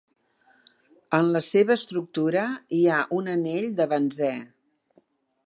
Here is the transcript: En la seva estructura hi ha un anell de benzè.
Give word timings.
En 1.17 1.29
la 1.35 1.41
seva 1.47 1.75
estructura 1.75 2.47
hi 2.79 2.81
ha 2.95 3.03
un 3.19 3.31
anell 3.35 3.71
de 3.83 3.89
benzè. 3.95 4.33